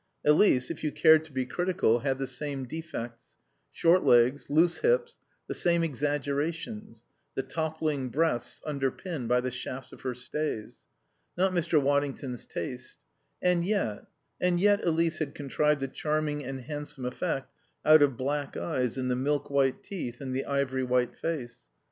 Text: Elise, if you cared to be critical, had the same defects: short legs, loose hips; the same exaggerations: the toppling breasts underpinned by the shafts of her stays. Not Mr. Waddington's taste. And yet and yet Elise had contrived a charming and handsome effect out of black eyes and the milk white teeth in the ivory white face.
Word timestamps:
Elise, 0.25 0.71
if 0.71 0.83
you 0.83 0.91
cared 0.91 1.23
to 1.25 1.31
be 1.31 1.45
critical, 1.45 1.99
had 1.99 2.17
the 2.17 2.25
same 2.25 2.63
defects: 2.65 3.35
short 3.71 4.03
legs, 4.03 4.49
loose 4.49 4.79
hips; 4.79 5.19
the 5.45 5.53
same 5.53 5.83
exaggerations: 5.83 7.05
the 7.35 7.43
toppling 7.43 8.09
breasts 8.09 8.63
underpinned 8.65 9.27
by 9.29 9.39
the 9.39 9.51
shafts 9.51 9.91
of 9.91 10.01
her 10.01 10.15
stays. 10.15 10.85
Not 11.37 11.51
Mr. 11.51 11.79
Waddington's 11.79 12.47
taste. 12.47 12.97
And 13.43 13.63
yet 13.63 14.07
and 14.39 14.59
yet 14.59 14.83
Elise 14.83 15.19
had 15.19 15.35
contrived 15.35 15.83
a 15.83 15.87
charming 15.87 16.43
and 16.43 16.61
handsome 16.61 17.05
effect 17.05 17.53
out 17.85 18.01
of 18.01 18.17
black 18.17 18.57
eyes 18.57 18.97
and 18.97 19.11
the 19.11 19.15
milk 19.15 19.51
white 19.51 19.83
teeth 19.83 20.19
in 20.19 20.31
the 20.31 20.45
ivory 20.45 20.83
white 20.83 21.15
face. 21.15 21.67